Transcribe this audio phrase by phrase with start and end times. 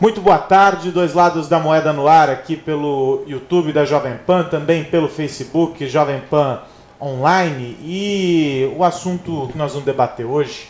[0.00, 4.44] Muito boa tarde, dois lados da moeda no ar, aqui pelo YouTube da Jovem Pan,
[4.44, 6.60] também pelo Facebook Jovem Pan
[7.00, 7.76] Online.
[7.82, 10.68] E o assunto que nós vamos debater hoje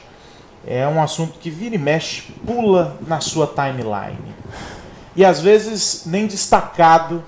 [0.66, 4.34] é um assunto que vira e mexe, pula na sua timeline.
[5.14, 7.22] E às vezes nem destacado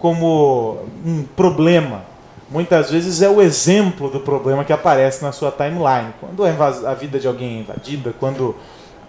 [0.00, 2.02] como um problema.
[2.50, 6.12] Muitas vezes é o exemplo do problema que aparece na sua timeline.
[6.18, 8.56] Quando a vida de alguém é invadida, quando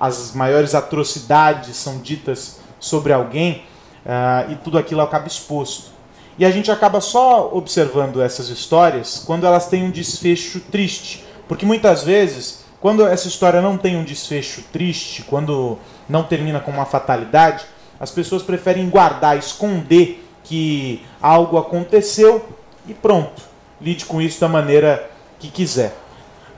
[0.02, 3.63] as maiores atrocidades são ditas sobre alguém
[4.04, 5.91] uh, e tudo aquilo acaba exposto.
[6.40, 11.24] E a gente acaba só observando essas histórias quando elas têm um desfecho triste.
[11.48, 15.77] Porque muitas vezes, quando essa história não tem um desfecho triste, quando
[16.10, 17.63] não termina com uma fatalidade,
[17.99, 22.44] as pessoas preferem guardar, esconder que algo aconteceu
[22.88, 23.44] e pronto.
[23.79, 25.96] Lide com isso da maneira que quiser.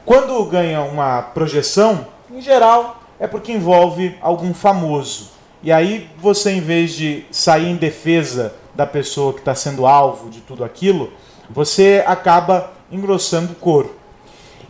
[0.06, 5.30] Quando ganha uma projeção, em geral, é porque envolve algum famoso.
[5.64, 10.30] E aí você, em vez de sair em defesa da pessoa que está sendo alvo
[10.30, 11.10] de tudo aquilo,
[11.50, 13.96] você acaba engrossando o coro.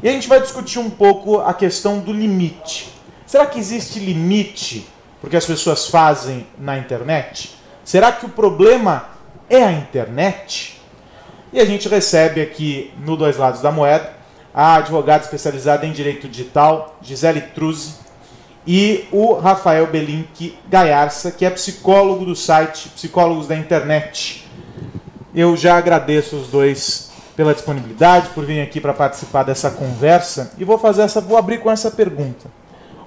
[0.03, 2.93] E a gente vai discutir um pouco a questão do limite.
[3.25, 4.87] Será que existe limite
[5.19, 7.55] porque as pessoas fazem na internet?
[7.83, 9.09] Será que o problema
[9.49, 10.79] é a internet?
[11.51, 14.13] E a gente recebe aqui no Dois Lados da Moeda
[14.53, 18.02] a advogada especializada em direito digital, Gisele Truzzi,
[18.65, 24.47] e o Rafael Belink Gaiarça, que é psicólogo do site Psicólogos da Internet.
[25.35, 30.63] Eu já agradeço os dois pela disponibilidade, por virem aqui para participar dessa conversa e
[30.63, 32.49] vou fazer essa, vou abrir com essa pergunta.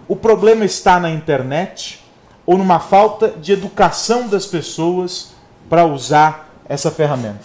[0.09, 2.05] O problema está na internet
[2.45, 5.33] ou numa falta de educação das pessoas
[5.69, 7.45] para usar essa ferramenta?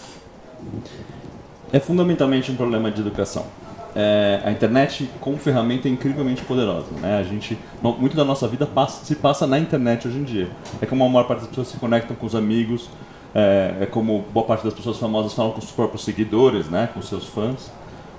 [1.72, 3.46] É fundamentalmente um problema de educação
[3.94, 6.88] é, a internet como ferramenta é incrivelmente poderosa.
[7.00, 7.18] Né?
[7.18, 10.48] A gente, muito da nossa vida passa, se passa na internet hoje em dia.
[10.80, 12.88] É como a maior parte das pessoas se conectam com os amigos,
[13.34, 16.88] é, é como boa parte das pessoas famosas falam com os próprios seguidores, né?
[16.92, 17.70] com seus fãs,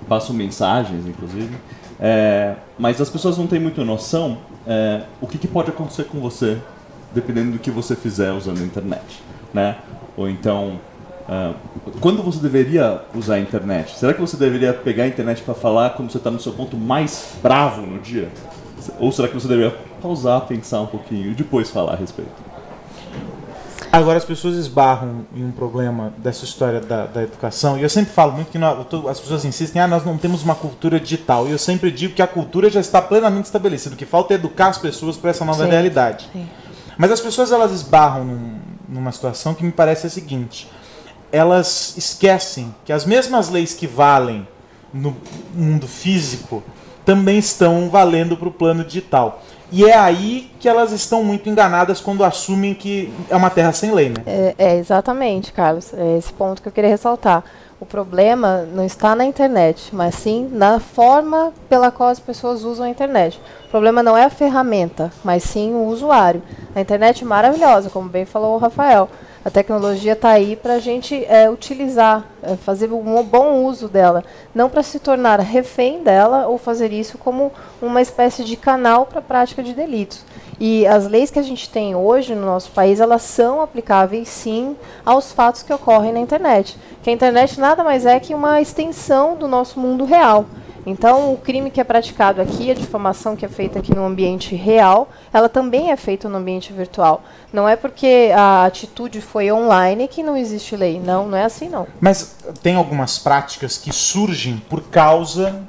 [0.08, 1.56] passam mensagens, inclusive.
[2.00, 6.18] É, mas as pessoas não têm muita noção é, o que, que pode acontecer com
[6.20, 6.58] você
[7.12, 9.22] dependendo do que você fizer usando a internet.
[9.52, 9.76] Né?
[10.16, 10.80] Ou então
[11.26, 11.54] Uh,
[12.00, 13.96] quando você deveria usar a internet?
[13.96, 16.76] Será que você deveria pegar a internet para falar quando você está no seu ponto
[16.76, 18.28] mais bravo no dia?
[18.98, 22.30] Ou será que você deveria pausar, pensar um pouquinho e depois falar a respeito?
[23.90, 28.12] Agora as pessoas esbarram em um problema dessa história da, da educação, e eu sempre
[28.12, 31.52] falo muito que nós, as pessoas insistem, ah, nós não temos uma cultura digital, e
[31.52, 34.66] eu sempre digo que a cultura já está plenamente estabelecida, o que falta é educar
[34.66, 36.28] as pessoas para essa nova sim, realidade.
[36.32, 36.48] Sim.
[36.98, 38.58] Mas as pessoas elas esbarram num,
[38.88, 40.68] numa situação que me parece a seguinte,
[41.34, 44.46] elas esquecem que as mesmas leis que valem
[44.92, 45.16] no
[45.52, 46.62] mundo físico
[47.04, 49.42] também estão valendo para o plano digital.
[49.72, 53.90] E é aí que elas estão muito enganadas quando assumem que é uma terra sem
[53.90, 54.14] lei, né?
[54.24, 55.92] É, é, exatamente, Carlos.
[55.92, 57.42] É esse ponto que eu queria ressaltar.
[57.80, 62.86] O problema não está na internet, mas sim na forma pela qual as pessoas usam
[62.86, 63.40] a internet.
[63.66, 66.40] O problema não é a ferramenta, mas sim o usuário.
[66.74, 69.10] A internet é maravilhosa, como bem falou o Rafael
[69.44, 74.24] a tecnologia está aí para a gente é, utilizar, é, fazer um bom uso dela,
[74.54, 77.52] não para se tornar refém dela ou fazer isso como
[77.82, 80.24] uma espécie de canal para a prática de delitos.
[80.58, 84.76] E as leis que a gente tem hoje no nosso país, elas são aplicáveis sim
[85.04, 86.78] aos fatos que ocorrem na internet.
[87.02, 90.46] Que a internet nada mais é que uma extensão do nosso mundo real.
[90.86, 94.54] Então, o crime que é praticado aqui, a difamação que é feita aqui no ambiente
[94.54, 97.22] real, ela também é feita no ambiente virtual.
[97.52, 101.00] Não é porque a atitude foi online que não existe lei.
[101.00, 101.86] Não, não é assim não.
[102.00, 105.62] Mas tem algumas práticas que surgem por causa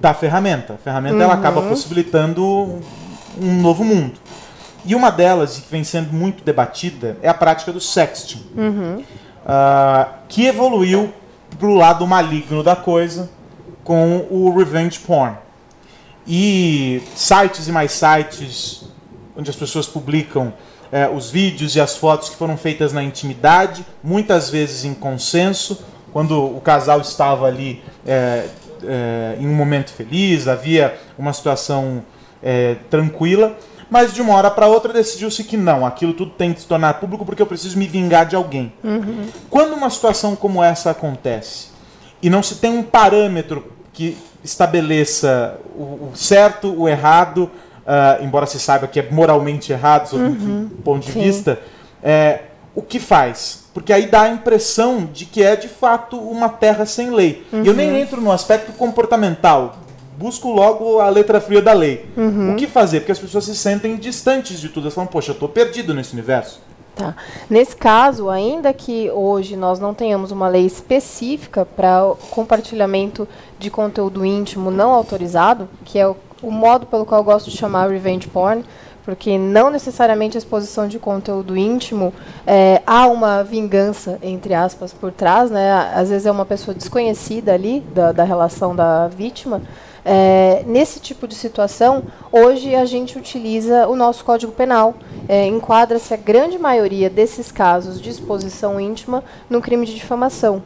[0.00, 0.74] da ferramenta.
[0.74, 1.22] A ferramenta uhum.
[1.22, 2.42] ela acaba possibilitando
[3.40, 4.14] um novo mundo.
[4.84, 9.02] E uma delas, que vem sendo muito debatida, é a prática do sexting, uhum.
[9.44, 11.12] uh, que evoluiu
[11.58, 13.28] para o lado maligno da coisa,
[13.86, 15.36] com o revenge porn.
[16.26, 18.84] E sites e mais sites
[19.36, 20.52] onde as pessoas publicam
[20.90, 25.84] é, os vídeos e as fotos que foram feitas na intimidade, muitas vezes em consenso,
[26.12, 28.48] quando o casal estava ali é,
[28.82, 32.02] é, em um momento feliz, havia uma situação
[32.90, 33.56] tranquila,
[33.90, 36.94] mas de uma hora para outra decidiu-se que não, aquilo tudo tem que se tornar
[36.94, 38.72] público porque eu preciso me vingar de alguém.
[38.84, 39.26] Uhum.
[39.50, 41.70] Quando uma situação como essa acontece
[42.22, 47.50] e não se tem um parâmetro que estabeleça o, certo, o errado,
[47.86, 51.22] uh, embora se saiba que é moralmente errado, sob uhum, um ponto de sim.
[51.22, 51.58] vista,
[52.02, 52.40] é,
[52.74, 53.64] o que faz?
[53.72, 57.46] Porque aí dá a impressão de que é de fato uma terra sem lei.
[57.50, 57.64] Uhum.
[57.64, 57.96] E eu nem uhum.
[57.96, 59.78] entro no aspecto comportamental
[60.18, 62.06] busco logo a letra fria da lei.
[62.52, 63.00] O que fazer?
[63.00, 64.84] Porque as pessoas se sentem distantes de tudo.
[64.84, 66.60] Elas falam, poxa, eu estou perdido nesse universo.
[66.96, 67.14] Tá.
[67.50, 73.28] Nesse caso, ainda que hoje nós não tenhamos uma lei específica para compartilhamento
[73.58, 77.56] de conteúdo íntimo não autorizado, que é o, o modo pelo qual eu gosto de
[77.58, 78.64] chamar revenge porn,
[79.04, 82.14] porque não necessariamente a exposição de conteúdo íntimo
[82.46, 85.92] é, há uma vingança, entre aspas, por trás, né?
[85.94, 89.60] Às vezes é uma pessoa desconhecida ali da, da relação da vítima.
[90.08, 94.94] É, nesse tipo de situação, hoje a gente utiliza o nosso Código Penal.
[95.28, 100.62] É, Enquadra-se a grande maioria desses casos de exposição íntima no crime de difamação.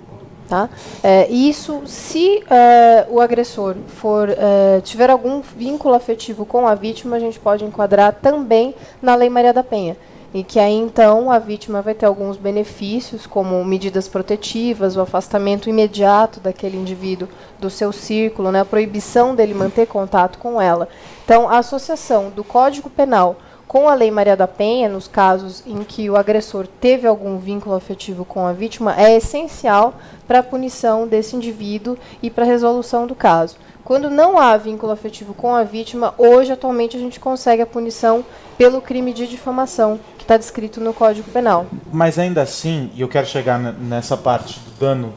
[0.47, 0.69] Tá?
[1.03, 7.17] É, isso, se é, o agressor for é, tiver algum vínculo afetivo com a vítima,
[7.17, 9.97] a gente pode enquadrar também na Lei Maria da Penha
[10.33, 15.69] e que aí então a vítima vai ter alguns benefícios, como medidas protetivas, o afastamento
[15.69, 17.29] imediato daquele indivíduo
[17.59, 20.89] do seu círculo, né, a proibição dele manter contato com ela.
[21.25, 23.37] Então, a associação do Código Penal
[23.71, 27.77] com a Lei Maria da Penha, nos casos em que o agressor teve algum vínculo
[27.77, 29.95] afetivo com a vítima, é essencial
[30.27, 33.57] para a punição desse indivíduo e para a resolução do caso.
[33.85, 38.25] Quando não há vínculo afetivo com a vítima, hoje, atualmente, a gente consegue a punição
[38.59, 41.67] pelo crime de difamação, que está descrito no Código Penal.
[41.91, 45.15] Mas ainda assim, e eu quero chegar nessa parte do dano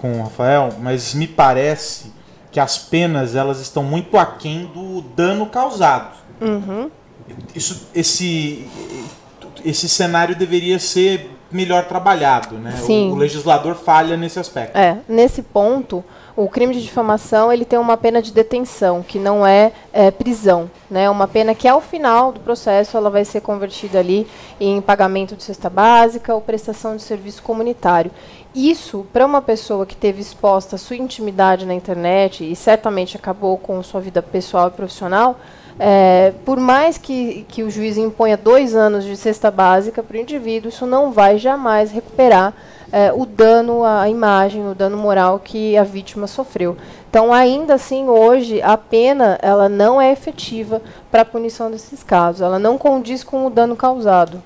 [0.00, 2.12] com o Rafael, mas me parece
[2.50, 6.16] que as penas elas estão muito aquém do dano causado.
[6.40, 6.90] Uhum.
[7.54, 8.68] Isso, esse,
[9.64, 12.72] esse cenário deveria ser melhor trabalhado, né?
[12.84, 13.10] Sim.
[13.10, 14.76] O, o legislador falha nesse aspecto.
[14.76, 19.46] É, nesse ponto, o crime de difamação ele tem uma pena de detenção, que não
[19.46, 20.70] é, é prisão.
[20.90, 21.08] Né?
[21.10, 24.26] Uma pena que, ao final do processo, ela vai ser convertida ali
[24.58, 28.10] em pagamento de cesta básica ou prestação de serviço comunitário.
[28.54, 33.56] Isso, para uma pessoa que teve exposta a sua intimidade na internet e certamente acabou
[33.56, 35.38] com sua vida pessoal e profissional,
[35.78, 40.20] é, por mais que, que o juiz imponha dois anos de cesta básica para o
[40.20, 42.54] indivíduo, isso não vai jamais recuperar
[42.92, 46.76] é, o dano à imagem, o dano moral que a vítima sofreu.
[47.08, 50.80] Então, ainda assim, hoje, a pena ela não é efetiva
[51.10, 52.42] para a punição desses casos.
[52.42, 54.42] Ela não condiz com o dano causado.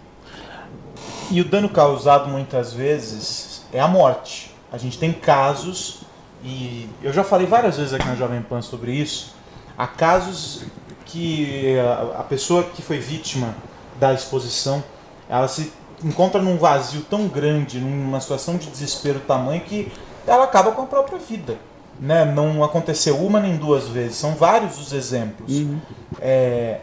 [1.30, 4.54] E o dano causado, muitas vezes, é a morte.
[4.72, 6.00] A gente tem casos,
[6.44, 9.34] e eu já falei várias vezes aqui na Jovem Pan sobre isso,
[9.76, 10.64] há casos
[11.06, 11.76] que
[12.18, 13.54] a, pessoa que foi vítima
[13.98, 14.82] da exposição,
[15.28, 15.72] ela se
[16.04, 19.90] encontra num vazio tão grande, numa situação de desespero tamanho que
[20.26, 21.56] ela acaba com a própria vida.
[21.98, 22.24] Né?
[22.24, 25.50] Não aconteceu uma nem duas vezes, são vários os exemplos.
[25.50, 25.80] Uhum.
[26.20, 26.80] É,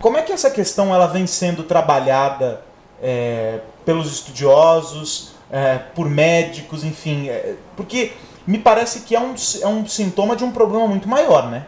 [0.00, 2.62] como é que essa questão ela vem sendo trabalhada
[3.02, 7.28] é, pelos estudiosos, é, por médicos, enfim?
[7.28, 8.12] é, porque
[8.46, 11.66] me parece que é um, é um sintoma de um problema muito maior, né?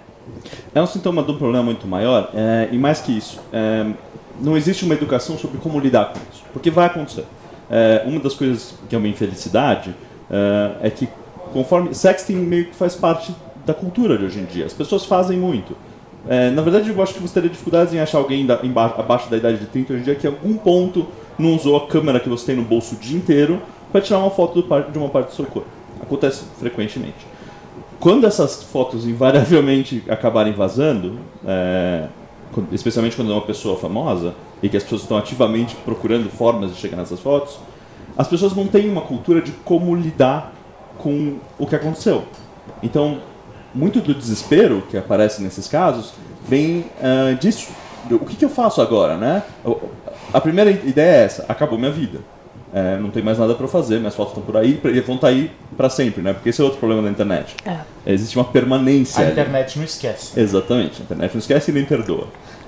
[0.76, 3.86] É um sintoma de um problema muito maior, é, e mais que isso, é,
[4.38, 7.24] não existe uma educação sobre como lidar com isso, porque vai acontecer.
[7.70, 9.96] É, uma das coisas que é uma infelicidade
[10.82, 11.08] é, que
[11.54, 13.34] conforme sexting meio que faz parte
[13.64, 15.74] da cultura de hoje em dia, as pessoas fazem muito.
[16.54, 18.60] Na verdade, eu acho que você teria dificuldades em achar alguém da,
[18.98, 21.06] abaixo da idade de 30 hoje em dia que em algum ponto
[21.38, 24.30] não usou a câmera que você tem no bolso o dia inteiro para tirar uma
[24.30, 25.68] foto do de uma parte do seu corpo.
[26.02, 27.35] Acontece frequentemente.
[27.98, 32.06] Quando essas fotos invariavelmente acabarem vazando, é,
[32.72, 36.76] especialmente quando é uma pessoa famosa e que as pessoas estão ativamente procurando formas de
[36.78, 37.58] chegar nessas fotos,
[38.16, 40.52] as pessoas não têm uma cultura de como lidar
[40.98, 42.24] com o que aconteceu.
[42.82, 43.18] Então,
[43.74, 46.12] muito do desespero que aparece nesses casos
[46.48, 47.68] vem ah, disso.
[48.10, 49.42] O que, que eu faço agora, né?
[50.32, 52.20] A primeira ideia é essa: acabou minha vida.
[52.76, 55.28] É, não tem mais nada para fazer, minhas fotos estão por aí e vão estar
[55.28, 56.34] aí para sempre, né?
[56.34, 57.56] Porque esse é outro problema da internet.
[57.64, 57.78] É.
[58.12, 59.18] Existe uma permanência.
[59.18, 59.32] A ali.
[59.32, 60.38] internet não esquece.
[60.38, 62.26] Exatamente, a internet não esquece e nem perdoa.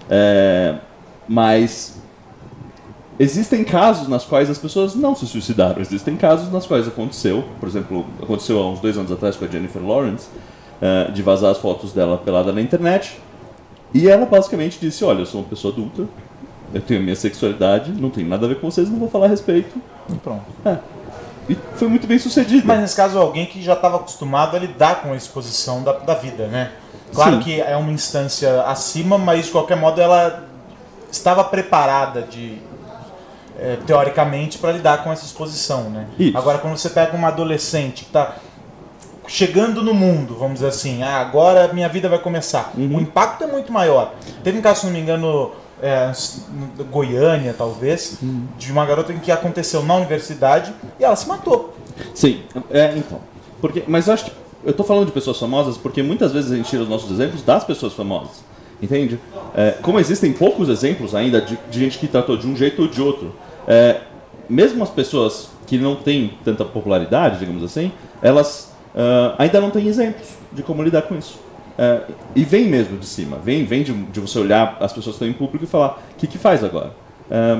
[0.08, 0.76] É,
[1.28, 2.00] mas
[3.20, 7.68] existem casos nas quais as pessoas não se suicidaram, existem casos nas quais aconteceu, por
[7.68, 10.26] exemplo, aconteceu há uns dois anos atrás com a Jennifer Lawrence,
[10.80, 13.20] é, de vazar as fotos dela pelada na internet,
[13.92, 16.06] e ela basicamente disse, olha, eu sou uma pessoa adulta,
[16.72, 19.26] eu tenho a minha sexualidade, não tem nada a ver com vocês, não vou falar
[19.26, 19.80] a respeito.
[20.08, 20.44] E pronto.
[20.64, 20.78] É.
[21.48, 22.66] E foi muito bem sucedido.
[22.66, 26.14] Mas nesse caso, alguém que já estava acostumado a lidar com a exposição da, da
[26.14, 26.72] vida, né?
[27.14, 27.40] Claro Sim.
[27.40, 30.44] que é uma instância acima, mas de qualquer modo ela
[31.10, 32.58] estava preparada de
[33.58, 36.06] é, teoricamente para lidar com essa exposição, né?
[36.18, 36.36] Isso.
[36.36, 38.36] Agora, quando você pega uma adolescente que está
[39.26, 42.72] chegando no mundo, vamos dizer assim, ah, agora minha vida vai começar.
[42.76, 42.96] Uhum.
[42.96, 44.14] O impacto é muito maior.
[44.44, 46.12] Teve um caso, se não me engano, é,
[46.90, 48.46] Goiânia, talvez, Uhum.
[48.58, 51.74] de uma garota em que aconteceu na universidade e ela se matou.
[52.14, 53.20] Sim, é, então.
[53.60, 54.32] Porque, mas eu acho que
[54.64, 57.42] eu estou falando de pessoas famosas porque muitas vezes a gente tira os nossos exemplos
[57.42, 58.48] das pessoas famosas.
[58.80, 59.18] Entende?
[59.56, 62.88] É, como existem poucos exemplos ainda de, de, gente que tratou de um jeito ou
[62.88, 63.34] de outro,
[63.66, 64.02] é,
[64.48, 67.92] mesmo as pessoas que não têm tanta popularidade, digamos assim,
[68.22, 71.38] elas uh, ainda não têm exemplos de como lidar com isso.
[71.78, 72.02] É,
[72.34, 75.28] e vem mesmo de cima, vem, vem de, de, você olhar as pessoas que estão
[75.28, 76.92] em público e falar: o que, que faz agora?
[77.30, 77.58] É,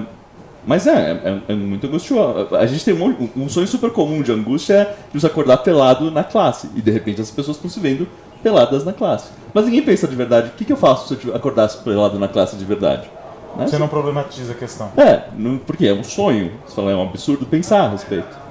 [0.67, 2.55] mas é, é, é, muito angustioso.
[2.57, 6.11] A gente tem um, um, sonho super comum de angústia é de você acordar pelado
[6.11, 6.69] na classe.
[6.75, 8.09] E de repente as pessoas estão se vendo
[8.43, 9.31] peladas na classe.
[9.55, 12.29] Mas ninguém pensa de verdade, o que, que eu faço se eu acordasse pelado na
[12.29, 13.09] classe de verdade?
[13.57, 13.67] Né?
[13.67, 14.93] Você não problematiza a questão.
[14.97, 16.53] É, não, porque é um sonho.
[16.67, 18.48] Você fala, é um absurdo pensar a respeito.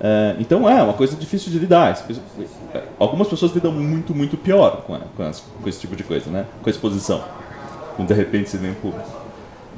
[0.00, 1.98] É, então é uma coisa difícil de lidar.
[2.98, 6.30] Algumas pessoas lidam muito, muito pior com, a, com, as, com, esse tipo de coisa,
[6.30, 6.46] né?
[6.62, 7.24] Com a exposição.
[7.96, 9.08] Quando de repente se vê em público.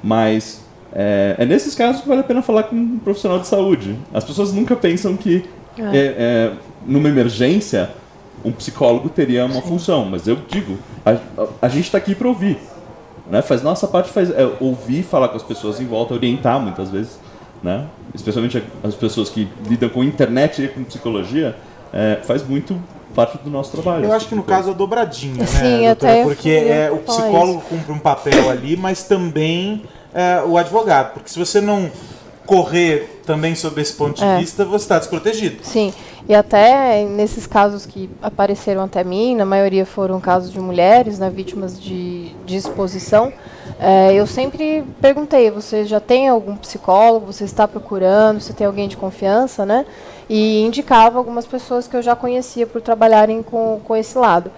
[0.03, 3.97] Mas é, é, nesses casos que vale a pena falar com um profissional de saúde.
[4.13, 5.45] As pessoas nunca pensam que
[5.79, 5.83] é.
[5.83, 6.53] é, é
[6.87, 7.91] numa emergência
[8.45, 9.63] um psicólogo teria uma Sim.
[9.63, 12.57] função, mas eu digo, a, a, a gente está aqui para ouvir.
[13.29, 13.43] Né?
[13.43, 17.19] Faz nossa parte faz é, ouvir, falar com as pessoas em volta, orientar muitas vezes,
[17.63, 17.87] né?
[18.15, 21.57] Especialmente as pessoas que lidam com internet e com psicologia,
[21.93, 22.81] é, faz muito
[23.15, 24.05] parte do nosso trabalho.
[24.05, 24.59] Eu acho que no coisa.
[24.59, 26.23] caso é dobradinha, né, Sim, doutora?
[26.23, 29.83] Porque é, o psicólogo cumpre um papel ali, mas também
[30.15, 31.15] é, o advogado.
[31.15, 31.91] Porque se você não
[32.47, 34.39] correr também sob esse ponto de é.
[34.39, 35.59] vista, você está desprotegido.
[35.63, 35.93] Sim,
[36.29, 41.29] e até nesses casos que apareceram até mim, na maioria foram casos de mulheres, né,
[41.29, 43.33] vítimas de, de exposição,
[43.79, 48.89] é, eu sempre perguntei, você já tem algum psicólogo, você está procurando, você tem alguém
[48.89, 49.87] de confiança, né?
[50.29, 54.51] E indicava algumas pessoas que eu já conhecia por trabalharem com, com esse lado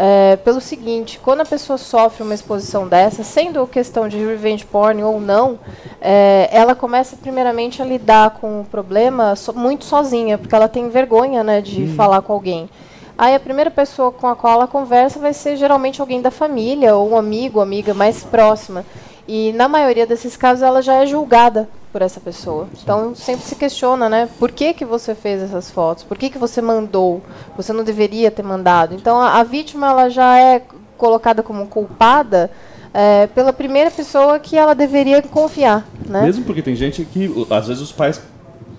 [0.00, 5.02] é, pelo seguinte: quando a pessoa sofre uma exposição dessa, sendo questão de revenge porn
[5.02, 5.58] ou não,
[6.00, 10.88] é, ela começa primeiramente a lidar com o problema so, muito sozinha, porque ela tem
[10.88, 11.94] vergonha né, de hum.
[11.96, 12.70] falar com alguém.
[13.18, 16.94] Aí a primeira pessoa com a qual ela conversa vai ser geralmente alguém da família
[16.94, 18.84] ou um amigo, amiga mais próxima.
[19.26, 22.68] E na maioria desses casos ela já é julgada por essa pessoa.
[22.80, 24.28] Então sempre se questiona, né?
[24.38, 26.04] Por que, que você fez essas fotos?
[26.04, 27.20] Por que, que você mandou?
[27.56, 28.94] Você não deveria ter mandado.
[28.94, 30.62] Então a, a vítima ela já é
[30.96, 32.48] colocada como culpada
[32.94, 36.22] é, pela primeira pessoa que ela deveria confiar, né?
[36.22, 38.22] Mesmo porque tem gente que às vezes os pais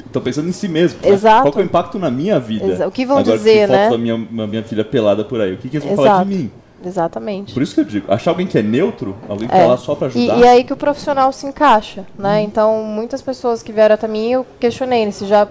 [0.10, 1.00] estão pensando em si mesmo.
[1.04, 1.46] Exato.
[1.46, 1.52] Né?
[1.52, 2.66] Qual é o impacto na minha vida?
[2.66, 3.90] Exa o que vão Agora, dizer, né?
[3.90, 5.54] da minha, minha filha pelada por aí.
[5.54, 6.08] O que, que eles vão Exato.
[6.10, 6.52] falar de mim?
[6.86, 7.54] Exatamente.
[7.54, 9.60] Por isso que eu digo, achar alguém que é neutro, alguém que é.
[9.60, 10.38] tá lá só para ajudar.
[10.38, 12.40] E, e, aí que o profissional se encaixa, né?
[12.40, 12.44] Hum.
[12.44, 15.48] Então, muitas pessoas que vieram até mim, eu questionei né, se já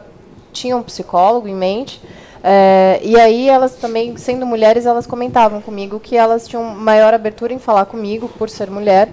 [0.52, 2.00] tinham um psicólogo em mente.
[2.42, 7.52] É, e aí elas também, sendo mulheres, elas comentavam comigo que elas tinham maior abertura
[7.52, 9.08] em falar comigo por ser mulher,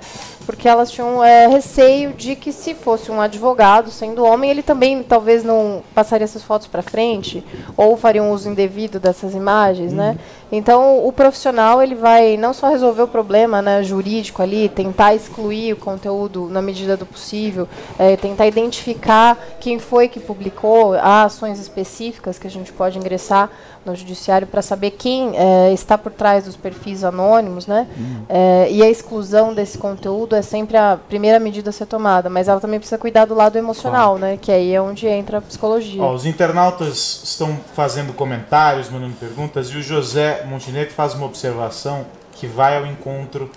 [0.45, 5.01] porque elas tinham é, receio de que se fosse um advogado, sendo homem, ele também
[5.01, 7.43] talvez não passaria essas fotos para frente
[7.75, 10.17] ou faria um uso indevido dessas imagens, né?
[10.51, 15.73] Então o profissional ele vai não só resolver o problema né, jurídico ali, tentar excluir
[15.73, 21.59] o conteúdo na medida do possível, é, tentar identificar quem foi que publicou, há ações
[21.59, 23.49] específicas que a gente pode ingressar
[23.85, 27.87] no judiciário para saber quem é, está por trás dos perfis anônimos, né?
[28.27, 32.47] É, e a exclusão desse conteúdo é sempre a primeira medida a ser tomada, mas
[32.47, 34.37] ela também precisa cuidar do lado emocional, né?
[34.41, 36.01] Que aí é onde entra a psicologia.
[36.01, 42.05] Ó, os internautas estão fazendo comentários, mandando perguntas, e o José Montenegro faz uma observação
[42.31, 43.49] que vai ao encontro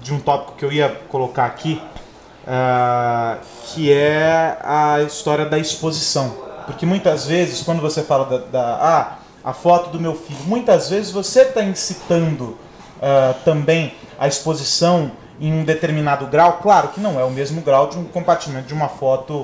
[0.00, 1.82] de um tópico que eu ia colocar aqui,
[2.46, 6.46] uh, que é a história da exposição.
[6.66, 9.15] Porque muitas vezes, quando você fala da, da ah,
[9.46, 10.40] a foto do meu filho.
[10.44, 12.58] Muitas vezes você está incitando
[12.96, 16.58] uh, também a exposição em um determinado grau.
[16.60, 19.34] Claro que não é o mesmo grau de um compartimento de uma foto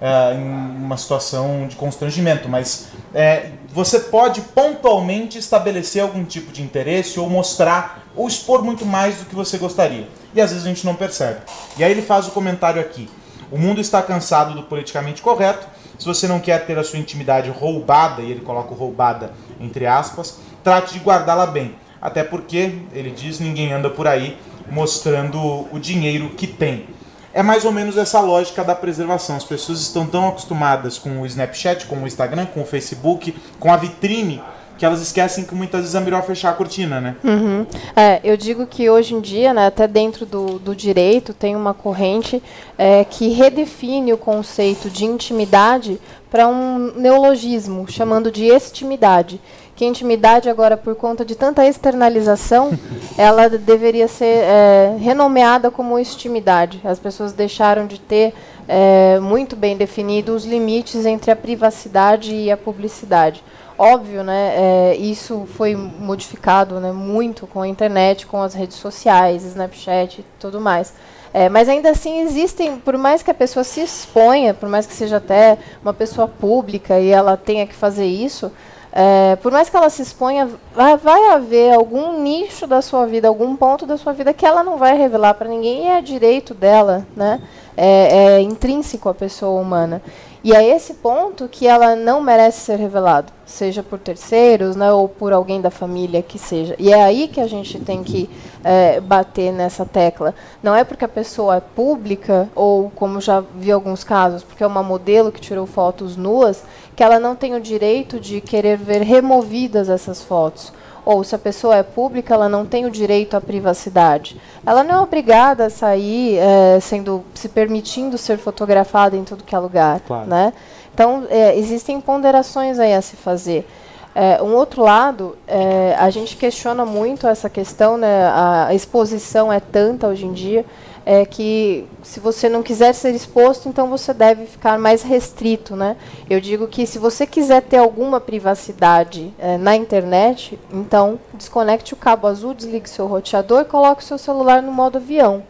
[0.00, 6.62] uh, em uma situação de constrangimento, mas é, você pode pontualmente estabelecer algum tipo de
[6.62, 10.08] interesse ou mostrar ou expor muito mais do que você gostaria.
[10.34, 11.40] E às vezes a gente não percebe.
[11.76, 13.10] E aí ele faz o comentário aqui.
[13.50, 15.66] O mundo está cansado do politicamente correto
[15.98, 20.38] se você não quer ter a sua intimidade roubada, e ele coloca roubada entre aspas,
[20.64, 21.74] trate de guardá-la bem.
[22.00, 24.38] Até porque, ele diz, ninguém anda por aí
[24.70, 25.38] mostrando
[25.70, 26.86] o dinheiro que tem.
[27.32, 29.36] É mais ou menos essa lógica da preservação.
[29.36, 33.72] As pessoas estão tão acostumadas com o Snapchat, com o Instagram, com o Facebook, com
[33.72, 34.42] a vitrine
[34.80, 37.14] que elas esquecem que muitas vezes é melhor fechar a cortina, né?
[37.22, 37.66] Uhum.
[37.94, 41.74] É, eu digo que hoje em dia, né, até dentro do, do direito, tem uma
[41.74, 42.42] corrente
[42.78, 49.38] é, que redefine o conceito de intimidade para um neologismo, chamando de estimidade.
[49.76, 52.70] Que intimidade agora, por conta de tanta externalização,
[53.18, 56.80] ela deveria ser é, renomeada como estimidade.
[56.82, 58.32] As pessoas deixaram de ter
[58.66, 63.44] é, muito bem definidos os limites entre a privacidade e a publicidade.
[63.82, 64.52] Óbvio, né?
[64.56, 70.24] É, isso foi modificado né, muito com a internet, com as redes sociais, Snapchat e
[70.38, 70.92] tudo mais.
[71.32, 74.92] É, mas ainda assim existem, por mais que a pessoa se exponha, por mais que
[74.92, 78.52] seja até uma pessoa pública e ela tenha que fazer isso,
[78.92, 83.28] é, por mais que ela se exponha, vai, vai, haver algum nicho da sua vida,
[83.28, 86.52] algum ponto da sua vida que ela não vai revelar para ninguém e é direito
[86.52, 87.40] dela, né?
[87.82, 90.02] É, é intrínseco à pessoa humana.
[90.42, 95.06] E é esse ponto que ela não merece ser revelado, seja por terceiros, né, ou
[95.06, 96.74] por alguém da família que seja.
[96.78, 98.28] E é aí que a gente tem que
[98.64, 100.34] é, bater nessa tecla.
[100.62, 104.66] Não é porque a pessoa é pública, ou como já vi alguns casos, porque é
[104.66, 106.64] uma modelo que tirou fotos nuas,
[106.96, 110.72] que ela não tem o direito de querer ver removidas essas fotos
[111.04, 114.40] ou se a pessoa é pública, ela não tem o direito à privacidade.
[114.64, 119.54] Ela não é obrigada a sair é, sendo, se permitindo ser fotografada em tudo que
[119.54, 120.28] é lugar, claro.
[120.28, 120.52] né?
[120.92, 123.66] Então é, existem ponderações aí a se fazer.
[124.14, 128.26] É, um outro lado, é, a gente questiona muito essa questão, né?
[128.34, 130.64] A exposição é tanta hoje em dia
[131.04, 135.96] é que se você não quiser ser exposto, então você deve ficar mais restrito, né?
[136.28, 141.96] Eu digo que se você quiser ter alguma privacidade é, na internet, então desconecte o
[141.96, 145.42] cabo azul, desligue seu roteador, coloque o seu celular no modo avião.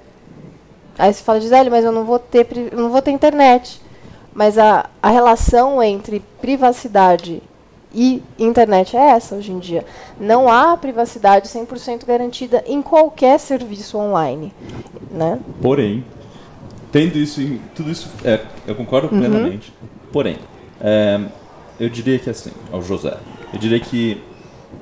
[0.99, 3.81] Aí você fala, Gisele, mas eu não vou ter, não vou ter internet.
[4.33, 7.43] Mas a, a relação entre privacidade
[7.93, 9.85] e internet é essa hoje em dia.
[10.19, 14.53] Não há privacidade 100% garantida em qualquer serviço online.
[15.11, 15.41] Né?
[15.61, 16.05] Porém,
[16.93, 17.41] tendo isso,
[17.75, 19.21] tudo isso, é, eu concordo uhum.
[19.21, 19.73] plenamente.
[20.13, 20.39] Porém,
[20.81, 21.21] é,
[21.81, 23.17] eu diria que assim, ao José,
[23.53, 24.23] eu diria que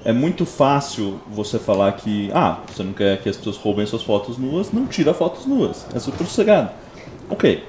[0.04, 4.02] é muito fácil você falar que, ah, você não quer que as pessoas roubem suas
[4.02, 5.86] fotos nuas, não tira fotos nuas.
[5.94, 6.70] É super sossegado.
[7.30, 7.64] Ok.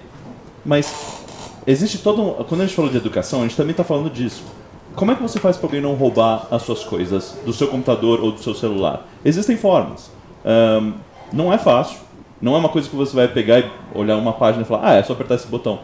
[0.66, 1.24] Mas
[1.66, 4.44] existe todo um, Quando a gente falou de educação, a gente também está falando disso
[4.96, 8.22] como é que você faz para alguém não roubar as suas coisas do seu computador
[8.22, 9.08] ou do seu celular?
[9.24, 10.12] Existem formas.
[10.46, 10.94] Um,
[11.32, 12.00] não é fácil.
[12.42, 14.94] Não é uma coisa que você vai pegar e olhar uma página e falar, ah,
[14.96, 15.80] é só apertar esse botão.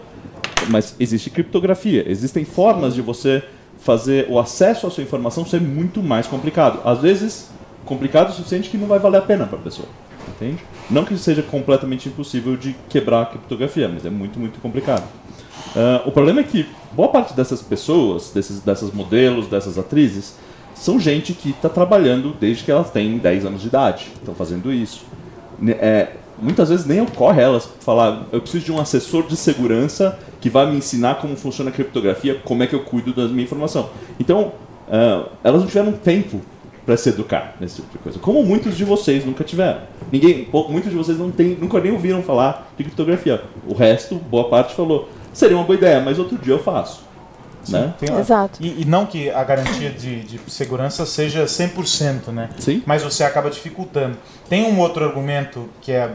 [0.70, 2.10] Mas existe criptografia.
[2.10, 3.44] Existem formas de você
[3.78, 6.80] fazer o acesso à sua informação ser muito mais complicado.
[6.86, 7.52] Às vezes,
[7.86, 9.88] complicado o suficiente que não vai valer a pena para a pessoa.
[10.30, 10.64] Entende?
[10.90, 15.04] Não que seja completamente impossível de quebrar a criptografia, mas é muito, muito complicado.
[15.76, 20.36] Uh, o problema é que boa parte dessas pessoas, desses, dessas modelos, dessas atrizes,
[20.74, 24.08] são gente que está trabalhando desde que elas têm 10 anos de idade.
[24.16, 25.06] Estão fazendo isso.
[25.80, 26.10] É,
[26.42, 30.70] muitas vezes nem ocorre elas falar, eu preciso de um assessor de segurança que vai
[30.70, 33.90] me ensinar como funciona a criptografia, como é que eu cuido da minha informação.
[34.20, 34.52] Então,
[34.88, 36.42] uh, elas não tiveram tempo
[36.86, 38.20] para se educar nesse tipo de coisa.
[38.20, 39.80] Como muitos de vocês nunca tiveram.
[40.12, 43.44] Ninguém, muitos de vocês não tem, nunca nem ouviram falar de criptografia.
[43.68, 47.04] O resto, boa parte falou seria uma boa ideia, mas outro dia eu faço.
[47.64, 47.94] Sim, né?
[48.20, 48.60] Exato.
[48.62, 52.50] E, e, não que a garantia de, de, segurança seja 100%, né?
[52.60, 52.84] Sim.
[52.86, 54.18] Mas você acaba dificultando.
[54.48, 56.12] Tem um outro argumento que é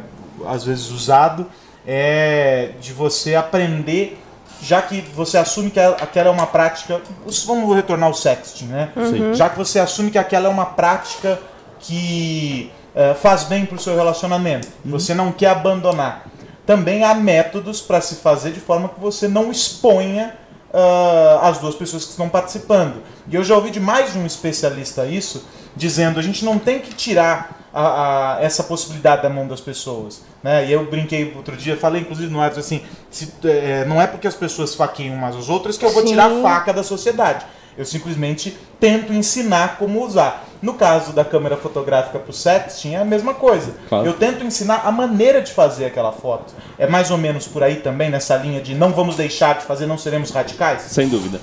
[0.46, 1.46] às vezes usado,
[1.86, 4.18] é de você aprender,
[4.62, 7.00] já que você assume que aquela é uma prática.
[7.46, 8.90] Vamos retornar ao sexting, né?
[8.94, 9.34] Uhum.
[9.34, 11.38] Já que você assume que aquela é uma prática
[11.80, 14.92] que uh, faz bem para o seu relacionamento, uhum.
[14.92, 16.26] você não quer abandonar
[16.70, 20.36] também há métodos para se fazer de forma que você não exponha
[20.72, 23.02] uh, as duas pessoas que estão participando.
[23.28, 26.78] E eu já ouvi de mais de um especialista isso, dizendo a gente não tem
[26.78, 30.22] que tirar a, a, essa possibilidade da mão das pessoas.
[30.44, 30.68] Né?
[30.68, 34.28] E eu brinquei outro dia, falei inclusive no Atos assim, se, é, não é porque
[34.28, 36.10] as pessoas faqueiam umas às outras que eu vou Sim.
[36.10, 37.46] tirar a faca da sociedade.
[37.76, 40.46] Eu simplesmente tento ensinar como usar.
[40.62, 43.72] No caso da câmera fotográfica para o sexting, é a mesma coisa.
[43.88, 44.06] Claro.
[44.06, 46.52] Eu tento ensinar a maneira de fazer aquela foto.
[46.78, 49.86] É mais ou menos por aí também, nessa linha de não vamos deixar de fazer,
[49.86, 50.82] não seremos radicais?
[50.82, 51.40] Sem dúvida.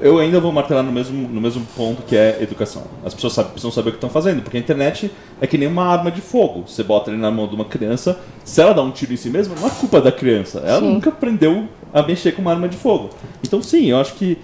[0.00, 2.82] Eu ainda vou martelar no mesmo, no mesmo ponto que é educação.
[3.04, 5.68] As pessoas sabem, precisam saber o que estão fazendo, porque a internet é que nem
[5.68, 6.64] uma arma de fogo.
[6.66, 9.30] Você bota ele na mão de uma criança, se ela dá um tiro em si
[9.30, 10.58] mesma, não é culpa da criança.
[10.64, 10.92] Ela sim.
[10.92, 13.10] nunca aprendeu a mexer com uma arma de fogo.
[13.44, 14.38] Então, sim, eu acho que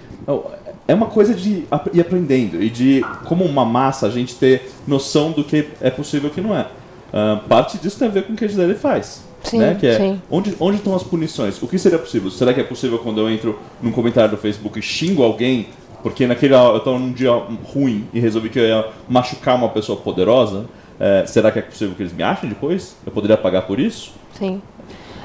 [0.87, 5.31] é uma coisa de ir aprendendo e de, como uma massa, a gente ter noção
[5.31, 6.67] do que é possível e o que não é.
[7.13, 9.23] Uh, parte disso tem a ver com o que a Gisele faz.
[9.43, 9.77] Sim, né?
[9.79, 10.21] Que é sim.
[10.31, 11.61] Onde, onde estão as punições?
[11.61, 12.31] O que seria possível?
[12.31, 15.67] Será que é possível quando eu entro num comentário do Facebook e xingo alguém
[16.01, 19.97] porque naquele eu estou num dia ruim e resolvi que eu ia machucar uma pessoa
[19.97, 20.65] poderosa?
[20.99, 22.95] É, será que é possível que eles me achem depois?
[23.05, 24.11] Eu poderia pagar por isso?
[24.37, 24.61] Sim.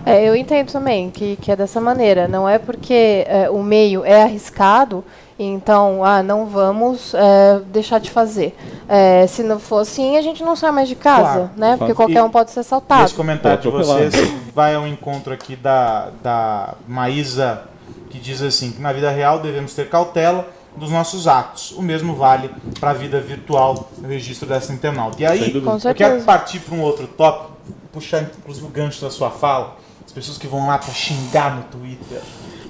[0.05, 2.29] É, eu entendo também que, que é dessa maneira.
[2.29, 5.05] Não é porque é, o meio é arriscado
[5.39, 8.57] então, ah, não vamos é, deixar de fazer.
[8.89, 11.51] É, se não for assim, a gente não sai mais de casa, claro.
[11.57, 11.77] né?
[11.77, 13.05] Porque qualquer e, um pode ser assaltado.
[13.05, 14.15] Esse comentário de vocês
[14.53, 17.63] vai ao encontro aqui da, da Maísa,
[18.11, 21.71] que diz assim, que na vida real devemos ter cautela, dos nossos atos.
[21.73, 25.23] O mesmo vale para a vida virtual, o registro dessa internauta.
[25.23, 27.53] E aí, eu quero partir para um outro tópico,
[27.93, 29.77] puxar inclusive o gancho da sua fala,
[30.09, 32.23] as pessoas que vão lá para xingar no Twitter,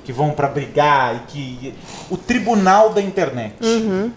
[0.04, 1.74] que vão para brigar e que
[2.10, 3.54] o tribunal da internet,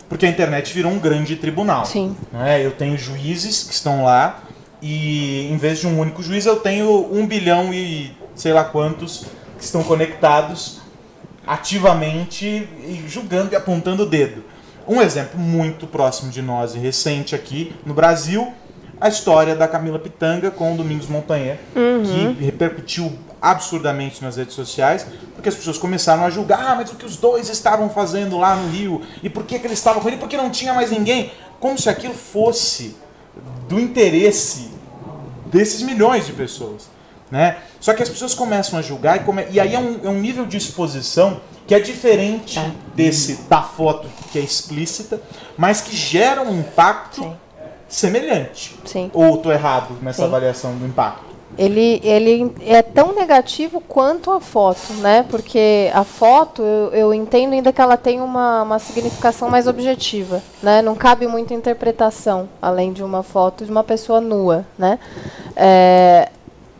[0.09, 1.85] porque a internet virou um grande tribunal.
[1.85, 2.17] Sim.
[2.33, 2.65] não é?
[2.65, 4.41] Eu tenho juízes que estão lá
[4.81, 9.25] e em vez de um único juiz eu tenho um bilhão e sei lá quantos
[9.55, 10.81] que estão conectados
[11.45, 14.43] ativamente e julgando e apontando o dedo.
[14.87, 18.51] Um exemplo muito próximo de nós e recente aqui no Brasil,
[19.01, 23.11] a história da Camila Pitanga com o Domingos Montanher, que repercutiu
[23.41, 27.17] absurdamente nas redes sociais, porque as pessoas começaram a julgar, ah, mas o que os
[27.17, 30.37] dois estavam fazendo lá no Rio, e por que, que eles estavam com ele, porque
[30.37, 32.95] não tinha mais ninguém, como se aquilo fosse
[33.67, 34.69] do interesse
[35.47, 36.87] desses milhões de pessoas.
[37.31, 37.57] Né?
[37.79, 39.47] Só que as pessoas começam a julgar e, come...
[39.49, 42.59] e aí é um, é um nível de exposição que é diferente
[42.93, 45.21] desse da foto que é explícita,
[45.57, 47.35] mas que gera um impacto Sim.
[47.91, 48.75] Semelhante.
[48.85, 49.11] Sim.
[49.13, 50.27] Ou estou errado nessa Sim.
[50.27, 51.31] avaliação do impacto?
[51.57, 55.25] Ele, ele é tão negativo quanto a foto, né?
[55.29, 60.41] Porque a foto, eu, eu entendo ainda que ela tem uma, uma significação mais objetiva,
[60.63, 60.81] né?
[60.81, 64.97] Não cabe muita interpretação, além de uma foto de uma pessoa nua, né?
[65.53, 66.29] É,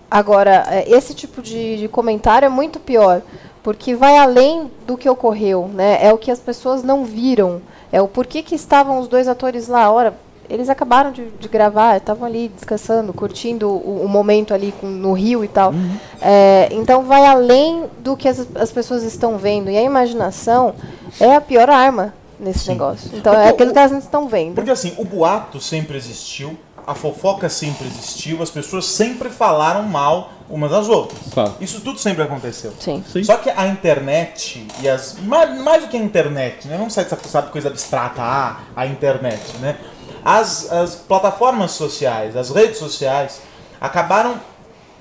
[0.09, 3.21] agora, é, esse tipo de, de comentário é muito pior,
[3.61, 5.99] porque vai além do que ocorreu, né?
[6.01, 9.67] É o que as pessoas não viram, é o porquê que estavam os dois atores
[9.67, 9.91] lá.
[9.91, 10.15] Ora,
[10.49, 15.13] eles acabaram de, de gravar, estavam ali descansando, curtindo o, o momento ali com- no
[15.13, 15.73] rio e tal.
[16.21, 19.69] É, então vai além do que as, as pessoas estão vendo.
[19.69, 20.73] E a imaginação
[21.19, 23.09] é a pior arma nesse negócio.
[23.13, 24.55] Então Porque é aquilo o- que elas não estão vendo.
[24.55, 30.31] Porque assim, o boato sempre existiu, a fofoca sempre existiu, as pessoas sempre falaram mal
[30.49, 31.19] umas das outras.
[31.33, 31.53] Claro.
[31.61, 32.73] Isso tudo sempre aconteceu.
[32.79, 33.01] Sim.
[33.09, 33.23] Sim.
[33.23, 35.15] Só que a internet e as.
[35.21, 36.75] Mais, mais do que a internet, né?
[36.77, 39.77] Vamos sair dessa sabe, coisa abstrata, ah, a internet, né?
[40.23, 43.41] As, as plataformas sociais, as redes sociais,
[43.79, 44.35] acabaram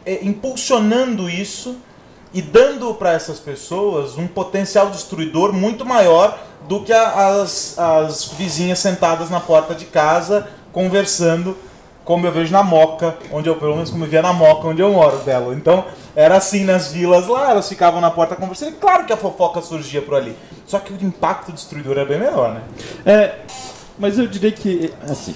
[0.07, 1.77] eh, impulsionando isso
[2.33, 8.27] e dando para essas pessoas um potencial destruidor muito maior do que a- as, as
[8.33, 11.57] vizinhas sentadas na porta de casa conversando,
[12.05, 14.81] como eu vejo na Moca, onde eu, pelo menos como eu via na Moca, onde
[14.81, 15.53] eu moro, Belo.
[15.53, 15.85] Então,
[16.17, 19.61] era assim nas vilas lá, elas ficavam na porta conversando, e claro que a fofoca
[19.61, 20.37] surgia por ali.
[20.67, 22.63] Só que o impacto destruidor é bem menor, né?
[23.05, 23.35] É,
[24.01, 25.35] mas eu diria que, assim,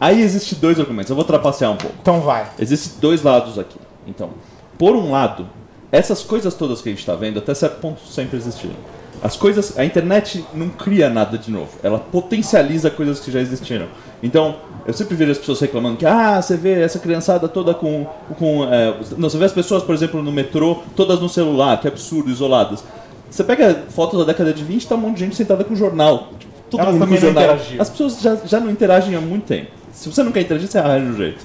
[0.00, 1.10] aí existe dois argumentos.
[1.10, 1.94] Eu vou trapacear um pouco.
[2.00, 2.50] Então vai.
[2.58, 3.78] Existem dois lados aqui.
[4.06, 4.30] Então,
[4.78, 5.46] por um lado,
[5.92, 8.74] essas coisas todas que a gente está vendo, até certo ponto, sempre existiram.
[9.22, 13.88] As coisas, a internet não cria nada de novo, ela potencializa coisas que já existiram.
[14.22, 18.06] Então, eu sempre vejo as pessoas reclamando que, ah, você vê essa criançada toda com.
[18.38, 21.88] com é, não, você vê as pessoas, por exemplo, no metrô, todas no celular, que
[21.88, 22.84] absurdo, isoladas.
[23.28, 26.28] Você pega fotos da década de 20, tá um monte de gente sentada com jornal.
[26.38, 27.44] Tipo, Todo Elas mundo também não jornal.
[27.44, 27.82] interagiam.
[27.82, 29.70] As pessoas já, já não interagem há muito tempo.
[29.92, 31.44] Se você não quer interagir, você arranja um jeito.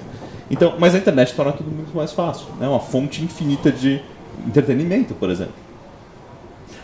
[0.50, 2.48] Então, mas a internet torna tudo muito mais fácil.
[2.58, 2.68] É né?
[2.68, 4.02] uma fonte infinita de
[4.46, 5.54] entretenimento, por exemplo.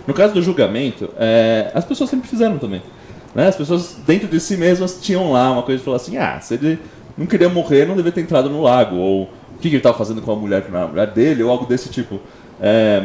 [0.07, 2.81] No caso do julgamento, é, as pessoas sempre fizeram também.
[3.35, 3.47] Né?
[3.47, 6.55] As pessoas dentro de si mesmas tinham lá uma coisa de falar assim: ah, se
[6.55, 6.79] ele
[7.17, 8.95] não queria morrer, não devia ter entrado no lago.
[8.95, 9.27] Ou o
[9.59, 11.51] que, que ele estava fazendo com a mulher que não era a mulher dele, ou
[11.51, 12.19] algo desse tipo.
[12.61, 13.03] É,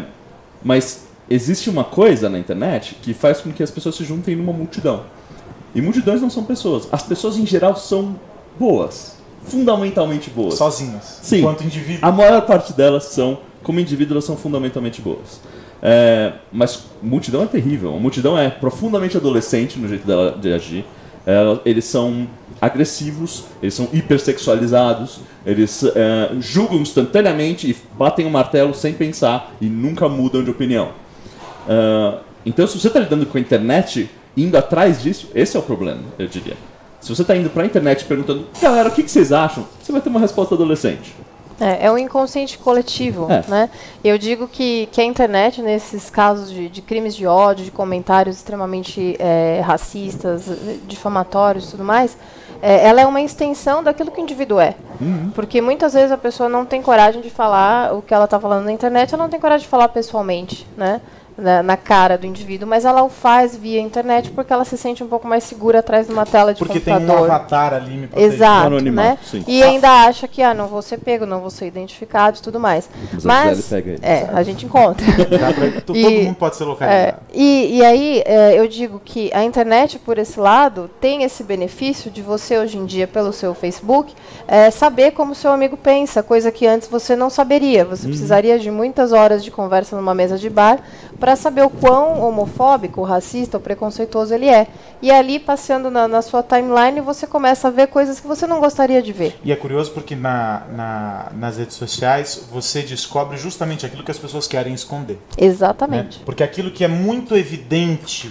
[0.62, 4.52] mas existe uma coisa na internet que faz com que as pessoas se juntem numa
[4.52, 5.02] multidão.
[5.74, 6.88] E multidões não são pessoas.
[6.92, 8.16] As pessoas em geral são
[8.58, 9.16] boas.
[9.44, 10.54] Fundamentalmente boas.
[10.54, 11.20] Sozinhas.
[11.22, 11.38] Sim.
[11.38, 12.06] Enquanto indivíduo.
[12.06, 15.40] A maior parte delas são, como indivíduo, elas são fundamentalmente boas.
[15.82, 17.94] É, mas multidão é terrível.
[17.94, 20.84] A multidão é profundamente adolescente no jeito dela de agir.
[21.26, 22.26] É, eles são
[22.60, 29.66] agressivos, eles são hipersexualizados, eles é, julgam instantaneamente e batem o martelo sem pensar e
[29.66, 30.92] nunca mudam de opinião.
[31.68, 35.62] É, então, se você está lidando com a internet, indo atrás disso, esse é o
[35.62, 36.56] problema, eu diria.
[37.00, 39.66] Se você está indo para a internet perguntando, galera, o que, que vocês acham?
[39.82, 41.14] Você vai ter uma resposta adolescente.
[41.60, 43.44] É, é um inconsciente coletivo, É.
[43.46, 43.70] né?
[44.02, 48.36] Eu digo que, que a internet, nesses casos de, de crimes de ódio, de comentários
[48.36, 50.50] extremamente é, racistas,
[50.88, 52.16] difamatórios e tudo mais,
[52.60, 54.74] é, ela é uma extensão daquilo que o indivíduo é.
[55.34, 58.64] Porque muitas vezes a pessoa não tem coragem de falar o que ela está falando
[58.64, 61.00] na internet, ela não tem coragem de falar pessoalmente, né?
[61.36, 65.02] Na, na cara do indivíduo, mas ela o faz via internet porque ela se sente
[65.02, 67.28] um pouco mais segura atrás de uma tela de Porque tem um computador.
[67.28, 68.34] avatar ali me protegendo.
[68.34, 69.18] Exato, Anonimato, né?
[69.24, 69.44] sim.
[69.48, 72.60] E ainda acha que ah, não vou ser pego, não vou ser identificado e tudo
[72.60, 72.88] mais.
[73.14, 73.98] Mas a Mas pega ele.
[74.00, 75.04] é, a gente encontra.
[75.16, 77.16] Pra- Todo E- mundo pode ser É, localizado.
[77.32, 82.12] e, e aí é, eu digo que a internet, por esse lado, tem esse benefício
[82.12, 84.14] de você hoje em dia, pelo seu Facebook,
[84.46, 87.84] é, saber como seu amigo pensa, coisa que antes você não saberia.
[87.84, 90.78] Você precisaria de muitas horas de conversa numa mesa de bar
[91.24, 94.66] para saber o quão homofóbico, racista ou preconceituoso ele é.
[95.00, 98.60] E ali, passeando na, na, sua timeline, você começa a ver coisas que você não
[98.60, 99.34] gostaria de ver.
[99.42, 104.18] E é curioso porque na, na, nas redes sociais você descobre justamente aquilo que as
[104.18, 105.18] pessoas querem esconder.
[105.38, 106.18] Exatamente.
[106.18, 106.24] Né?
[106.26, 108.30] Porque aquilo que é muito evidente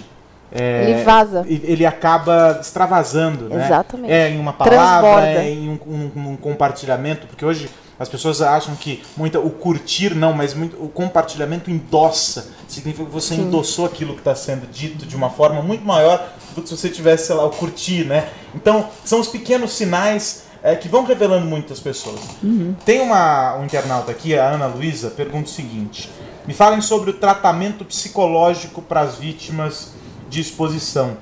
[0.52, 1.44] é, ele vaza.
[1.48, 3.64] Ele acaba extravasando, né?
[3.64, 4.12] Exatamente.
[4.12, 8.74] É em uma palavra, é em um, um, um, compartilhamento, porque hoje as pessoas acham
[8.74, 12.48] que muita, o curtir não, mas muito, o compartilhamento endossa.
[12.66, 13.42] Significa que você Sim.
[13.42, 16.88] endossou aquilo que está sendo dito de uma forma muito maior do que se você
[16.88, 18.28] tivesse, sei lá, o curtir, né?
[18.54, 22.20] Então, são os pequenos sinais é, que vão revelando muitas pessoas.
[22.42, 22.74] Uhum.
[22.84, 26.10] Tem uma, um internauta aqui, a Ana Luísa, pergunta o seguinte:
[26.46, 29.92] me falem sobre o tratamento psicológico para as vítimas
[30.28, 31.16] de exposição.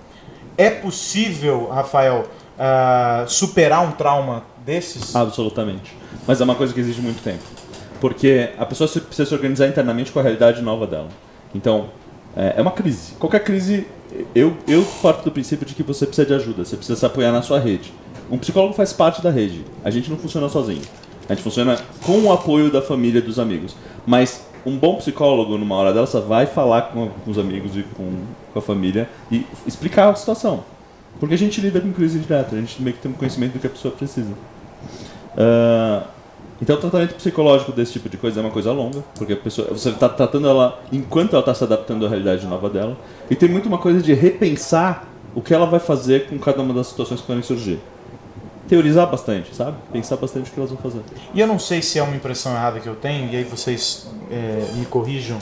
[0.57, 5.15] É possível, Rafael, uh, superar um trauma desses?
[5.15, 6.02] Absolutamente.
[6.27, 7.43] Mas é uma coisa que exige muito tempo.
[8.01, 11.09] Porque a pessoa precisa se organizar internamente com a realidade nova dela.
[11.55, 11.89] Então,
[12.37, 13.15] é, é uma crise.
[13.19, 13.87] Qualquer crise,
[14.35, 17.33] eu, eu parto do princípio de que você precisa de ajuda, você precisa se apoiar
[17.33, 17.93] na sua rede.
[18.31, 19.65] Um psicólogo faz parte da rede.
[19.85, 20.83] A gente não funciona sozinho.
[21.29, 23.77] A gente funciona com o apoio da família e dos amigos.
[24.07, 28.11] Mas um bom psicólogo, numa hora dessa, vai falar com, os amigos e com,
[28.53, 30.65] com, a família e explicar a situação.
[31.21, 33.59] Porque a gente lida com crise direta, a gente meio que tem um conhecimento do
[33.59, 34.33] que a pessoa precisa.
[35.35, 36.07] Uh,
[36.61, 39.67] então, o tratamento psicológico desse tipo de coisa é uma coisa longa, porque a pessoa,
[39.69, 42.97] você está tratando ela enquanto ela está se adaptando à realidade nova dela.
[43.29, 46.73] E tem muito uma coisa de repensar o que ela vai fazer com cada uma
[46.73, 47.81] das situações que podem surgir
[48.69, 49.77] teorizar bastante, sabe?
[49.93, 51.03] Pensar bastante o que elas vão fazer.
[51.35, 54.09] E eu não sei se é uma impressão errada que eu tenho, e aí vocês
[54.31, 55.39] é, me corrijam,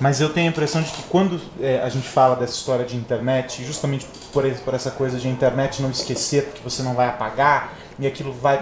[0.00, 2.96] mas eu tenho a impressão de que quando é, a gente fala dessa história de
[2.96, 7.74] internet, justamente por, por essa coisa de internet não esquecer, porque você não vai apagar,
[7.98, 8.58] e aquilo vai.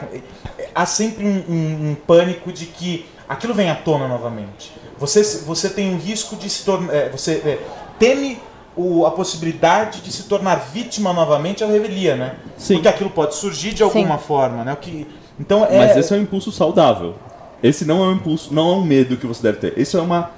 [0.79, 4.73] Há sempre um, um, um pânico de que aquilo vem à tona novamente.
[4.97, 6.95] Você, você tem o risco de se tornar.
[6.95, 7.59] É, você é,
[7.99, 8.39] teme
[8.77, 12.37] o, a possibilidade de se tornar vítima novamente à revelia, né?
[12.57, 12.75] Sim.
[12.75, 14.25] Porque aquilo pode surgir de alguma Sim.
[14.25, 14.73] forma, né?
[14.73, 15.05] O que,
[15.41, 15.79] então é...
[15.79, 17.17] Mas esse é um impulso saudável.
[17.61, 19.77] Esse não é um impulso, não é um medo que você deve ter.
[19.77, 20.31] Esse é uma,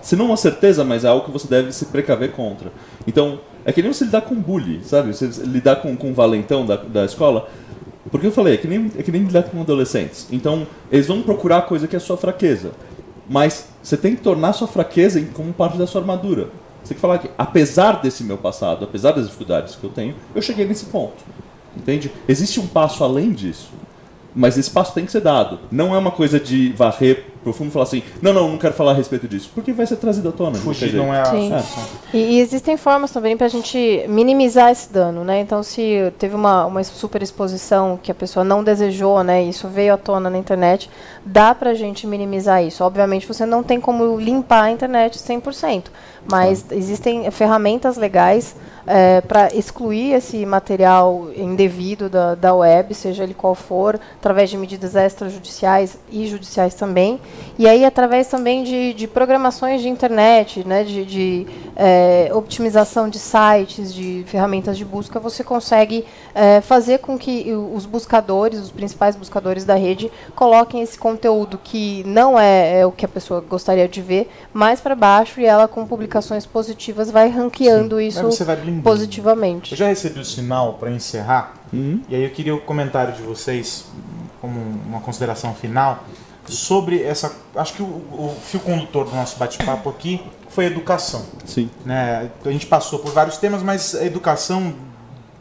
[0.00, 2.70] se não uma certeza, mas é algo que você deve se precaver contra.
[3.08, 5.12] Então, é que nem você lidar com bullying, sabe?
[5.12, 7.48] Você lidar com, com o valentão da, da escola.
[8.10, 10.26] Porque eu falei, é que, nem, é que nem lidar com adolescentes.
[10.32, 12.72] Então, eles vão procurar coisa que é sua fraqueza.
[13.28, 16.48] Mas você tem que tornar sua fraqueza como parte da sua armadura.
[16.82, 20.16] Você tem que falar que, apesar desse meu passado, apesar das dificuldades que eu tenho,
[20.34, 21.22] eu cheguei nesse ponto.
[21.76, 22.10] Entende?
[22.26, 23.70] Existe um passo além disso.
[24.34, 25.60] Mas esse passo tem que ser dado.
[25.70, 28.94] Não é uma coisa de varrer profundo falar assim, não, não, não quero falar a
[28.94, 29.50] respeito disso.
[29.54, 30.58] Porque vai ser trazido à tona.
[30.58, 31.52] Fugir não, é a Sim.
[31.52, 31.62] É.
[32.12, 35.40] E, e, existem formas também para a gente minimizar esse dano, né?
[35.40, 39.42] Então, se teve uma, uma super exposição que a pessoa não desejou, né?
[39.42, 40.90] Isso veio à tona na internet,
[41.24, 42.84] dá para a gente minimizar isso.
[42.84, 45.84] Obviamente, você não tem como limpar a internet 100%,
[46.30, 48.54] mas existem ferramentas legais
[48.86, 54.56] é, para excluir esse material indevido da, da web, seja ele qual for, através de
[54.56, 57.20] medidas extrajudiciais e judiciais também.
[57.58, 63.18] E aí, através também de, de programações de internet, né, de, de é, optimização de
[63.18, 69.14] sites, de ferramentas de busca, você consegue é, fazer com que os buscadores, os principais
[69.14, 73.86] buscadores da rede, coloquem esse conteúdo que não é, é o que a pessoa gostaria
[73.86, 78.06] de ver mais para baixo e ela, com publicações positivas, vai ranqueando Sim.
[78.06, 78.28] isso
[78.82, 79.72] positivamente.
[79.72, 82.00] Eu já recebi o sinal para encerrar, uhum.
[82.08, 83.84] e aí eu queria o comentário de vocês,
[84.40, 86.04] como uma consideração final,
[86.46, 87.34] sobre essa.
[87.54, 91.24] Acho que o, o fio condutor do nosso bate-papo aqui foi educação.
[91.44, 91.70] Sim.
[91.84, 92.30] Né?
[92.44, 94.74] A gente passou por vários temas, mas a educação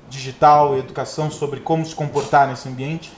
[0.10, 3.12] digital, educação sobre como se comportar nesse ambiente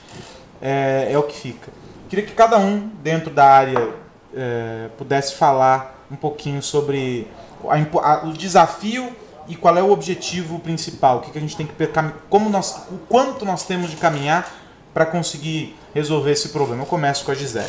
[0.60, 1.72] é, é o que fica.
[2.08, 3.94] Queria que cada um dentro da área
[4.34, 7.26] é, pudesse falar um pouquinho sobre
[7.64, 9.10] a, a, o desafio
[9.48, 11.74] e qual é o objetivo principal, o que, que a gente tem que
[12.28, 14.50] como nós, o quanto nós temos de caminhar
[14.94, 16.82] para conseguir resolver esse problema.
[16.82, 17.68] Eu começo com a Gisele.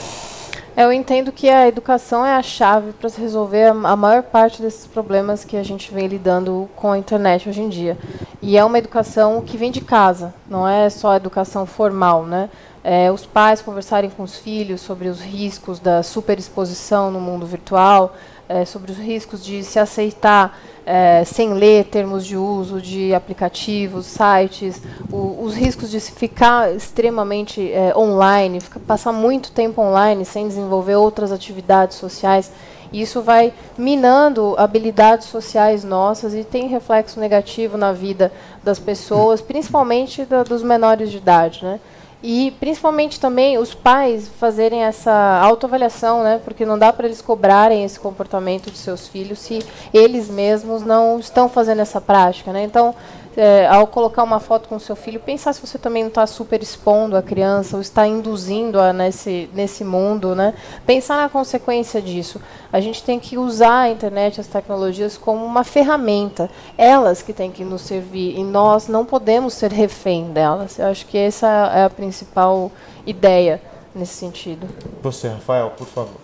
[0.75, 5.45] Eu entendo que a educação é a chave para resolver a maior parte desses problemas
[5.45, 7.95] que a gente vem lidando com a internet hoje em dia.
[8.41, 12.49] E é uma educação que vem de casa, não é só a educação formal, né?
[12.83, 18.15] É, os pais conversarem com os filhos sobre os riscos da superexposição no mundo virtual,
[18.47, 24.05] é, sobre os riscos de se aceitar é, sem ler termos de uso de aplicativos,
[24.05, 30.47] sites, o, os riscos de ficar extremamente é, online, ficar, passar muito tempo online sem
[30.47, 32.51] desenvolver outras atividades sociais.
[32.91, 38.31] Isso vai minando habilidades sociais nossas e tem reflexo negativo na vida
[38.63, 41.63] das pessoas, principalmente da, dos menores de idade.
[41.63, 41.79] Né?
[42.25, 46.39] E principalmente também os pais fazerem essa autoavaliação, né?
[46.41, 49.59] Porque não dá para eles cobrarem esse comportamento de seus filhos se
[49.93, 52.63] eles mesmos não estão fazendo essa prática, né?
[52.63, 52.95] Então,
[53.35, 56.61] é, ao colocar uma foto com seu filho, pensar se você também não está super
[56.61, 60.53] expondo a criança ou está induzindo a nesse, nesse mundo, né?
[60.85, 62.41] Pensar na consequência disso.
[62.71, 66.49] A gente tem que usar a internet, as tecnologias como uma ferramenta.
[66.77, 70.79] Elas que têm que nos servir e nós não podemos ser refém delas.
[70.79, 72.71] Eu acho que essa é a principal
[73.05, 73.61] ideia
[73.93, 74.67] nesse sentido.
[75.01, 76.21] Você, Rafael, por favor.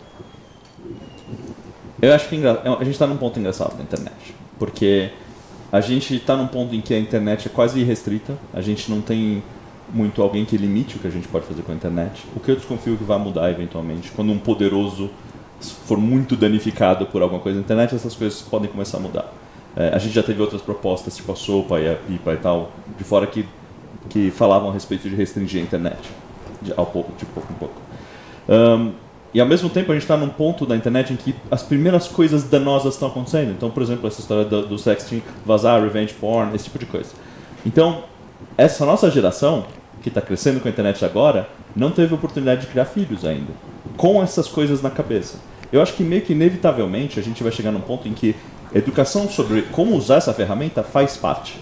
[2.01, 5.11] Eu acho que a gente está num ponto engraçado na internet, porque
[5.71, 9.01] a gente está num ponto em que a internet é quase irrestrita, a gente não
[9.01, 9.43] tem
[9.93, 12.23] muito alguém que limite o que a gente pode fazer com a internet.
[12.35, 15.09] O que eu desconfio que vai mudar eventualmente, quando um poderoso
[15.59, 19.33] for muito danificado por alguma coisa na internet, essas coisas podem começar a mudar.
[19.75, 22.71] É, a gente já teve outras propostas, tipo a Sopa e a Pipa e tal,
[22.97, 23.45] de fora que,
[24.09, 25.99] que falavam a respeito de restringir a internet,
[26.61, 27.81] de, ao pouco, de pouco em pouco.
[28.47, 28.93] Um,
[29.33, 32.07] e ao mesmo tempo a gente está num ponto da internet em que as primeiras
[32.07, 33.51] coisas danosas estão acontecendo.
[33.51, 37.11] Então, por exemplo, essa história do, do sexting vazar, revenge porn, esse tipo de coisa.
[37.65, 38.03] Então,
[38.57, 39.65] essa nossa geração,
[40.01, 43.51] que está crescendo com a internet agora, não teve oportunidade de criar filhos ainda,
[43.95, 45.37] com essas coisas na cabeça.
[45.71, 48.35] Eu acho que meio que inevitavelmente a gente vai chegar num ponto em que
[48.73, 51.59] educação sobre como usar essa ferramenta faz parte,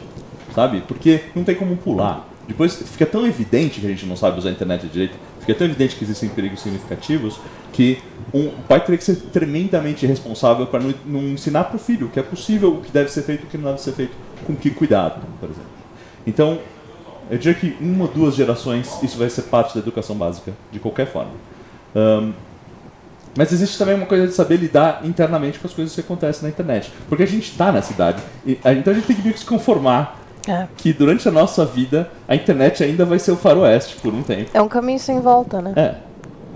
[0.55, 0.81] sabe?
[0.87, 2.25] Porque não tem como pular.
[2.47, 5.67] Depois fica tão evidente que a gente não sabe usar a internet direito, fica tão
[5.67, 7.39] evidente que existem perigos significativos
[7.71, 7.99] que
[8.33, 12.09] um pai teria que ser tremendamente responsável para não, não, ensinar para o filho o
[12.09, 14.11] que é possível, o que deve ser feito, o que não deve ser feito,
[14.45, 15.69] com que cuidado, por exemplo.
[16.25, 16.59] Então,
[17.31, 20.79] eu diria que uma ou duas gerações isso vai ser parte da educação básica, de
[20.79, 21.31] qualquer forma.
[21.95, 22.33] Um,
[23.37, 26.49] mas existe também uma coisa de saber lidar internamente com as coisas que acontecem na
[26.49, 26.91] internet.
[27.07, 30.19] Porque a gente está na cidade, e, então a gente tem que que se conformar
[30.47, 30.67] é.
[30.77, 34.49] que durante a nossa vida a internet ainda vai ser o faroeste por um tempo.
[34.53, 35.73] É um caminho sem volta, né?
[35.75, 35.95] É,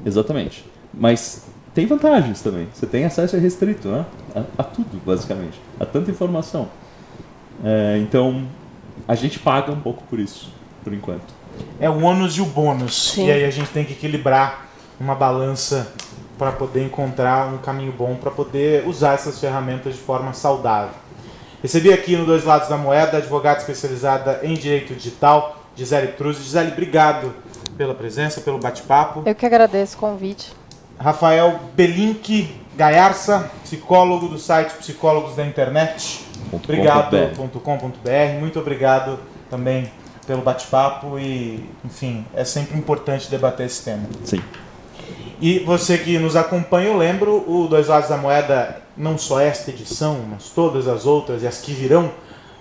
[0.05, 0.65] exatamente.
[0.93, 2.67] Mas tem vantagens também.
[2.73, 4.05] Você tem acesso restrito né?
[4.35, 5.59] a, a tudo, basicamente.
[5.79, 6.67] A tanta informação.
[7.63, 8.45] É, então,
[9.07, 10.51] a gente paga um pouco por isso,
[10.83, 11.33] por enquanto.
[11.79, 13.11] É o ônus e o bônus.
[13.11, 13.27] Sim.
[13.27, 14.67] E aí a gente tem que equilibrar
[14.99, 15.91] uma balança
[16.37, 20.95] para poder encontrar um caminho bom para poder usar essas ferramentas de forma saudável.
[21.61, 26.37] Recebi aqui no Dois Lados da Moeda, advogada especializada em direito digital, Gisele Truz.
[26.37, 27.33] Gisele, obrigado
[27.77, 29.21] pela presença, pelo bate-papo.
[29.25, 30.53] Eu que agradeço o convite.
[30.99, 36.25] Rafael Belink Gaiarça, psicólogo do site Psicólogos da Internet.
[36.51, 38.39] Obrigado.com.br.
[38.39, 39.19] Muito obrigado
[39.49, 39.91] também
[40.25, 44.07] pelo bate-papo e, enfim, é sempre importante debater esse tema.
[44.23, 44.41] Sim.
[45.39, 49.71] E você que nos acompanha, eu lembro, o Dois Lados da Moeda, não só esta
[49.71, 52.11] edição, mas todas as outras e as que virão,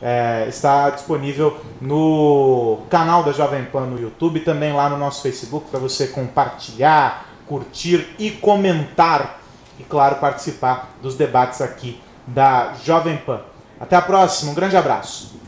[0.02, 5.70] é, está disponível no canal da Jovem Pan no YouTube, também lá no nosso Facebook,
[5.70, 9.40] para você compartilhar, curtir e comentar.
[9.78, 13.40] E, claro, participar dos debates aqui da Jovem Pan.
[13.78, 15.39] Até a próxima, um grande abraço.